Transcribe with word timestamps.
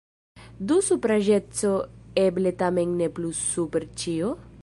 Do 0.69 0.77
supraĵeco 0.87 1.73
eble 2.23 2.55
tamen 2.63 2.97
ne 3.03 3.13
plu 3.19 3.35
super 3.43 3.89
ĉio? 4.05 4.35